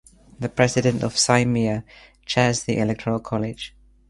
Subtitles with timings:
[0.39, 1.83] The president of the Saeima
[2.25, 3.75] chairs the electoral college.